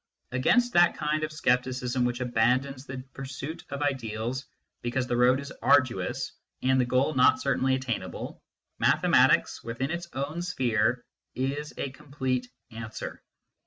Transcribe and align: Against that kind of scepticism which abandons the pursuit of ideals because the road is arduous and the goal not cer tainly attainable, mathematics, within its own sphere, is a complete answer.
Against 0.31 0.73
that 0.73 0.97
kind 0.97 1.23
of 1.23 1.31
scepticism 1.31 2.05
which 2.05 2.21
abandons 2.21 2.87
the 2.87 3.03
pursuit 3.13 3.63
of 3.69 3.83
ideals 3.83 4.45
because 4.81 5.05
the 5.05 5.15
road 5.15 5.39
is 5.39 5.53
arduous 5.61 6.31
and 6.63 6.81
the 6.81 6.85
goal 6.85 7.13
not 7.13 7.39
cer 7.39 7.55
tainly 7.55 7.75
attainable, 7.75 8.41
mathematics, 8.79 9.63
within 9.63 9.91
its 9.91 10.07
own 10.13 10.41
sphere, 10.41 11.05
is 11.35 11.75
a 11.77 11.91
complete 11.91 12.49
answer. 12.71 13.21